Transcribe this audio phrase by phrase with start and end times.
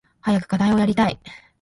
[0.23, 1.19] 早く課題をやりたい。